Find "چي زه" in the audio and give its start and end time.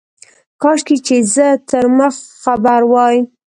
1.05-1.47